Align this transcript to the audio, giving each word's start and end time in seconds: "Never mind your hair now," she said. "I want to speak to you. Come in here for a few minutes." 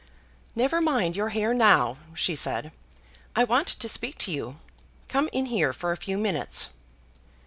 "Never 0.55 0.81
mind 0.81 1.15
your 1.15 1.29
hair 1.29 1.53
now," 1.53 1.97
she 2.15 2.35
said. 2.35 2.71
"I 3.35 3.43
want 3.43 3.67
to 3.67 3.87
speak 3.87 4.17
to 4.25 4.31
you. 4.31 4.57
Come 5.07 5.29
in 5.31 5.45
here 5.45 5.73
for 5.73 5.91
a 5.91 5.95
few 5.95 6.17
minutes." 6.17 6.69